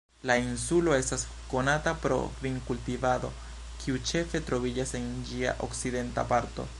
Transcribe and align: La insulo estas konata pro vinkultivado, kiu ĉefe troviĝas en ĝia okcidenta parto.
La 0.27 0.33
insulo 0.43 0.93
estas 1.01 1.25
konata 1.51 1.93
pro 2.05 2.17
vinkultivado, 2.45 3.31
kiu 3.83 4.01
ĉefe 4.13 4.43
troviĝas 4.49 4.97
en 5.01 5.09
ĝia 5.33 5.55
okcidenta 5.69 6.29
parto. 6.33 6.67